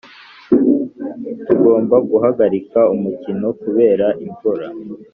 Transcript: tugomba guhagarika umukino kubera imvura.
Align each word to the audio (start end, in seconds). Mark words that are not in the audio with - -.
tugomba 1.45 1.95
guhagarika 2.09 2.79
umukino 2.93 3.47
kubera 3.61 4.07
imvura. 4.25 4.65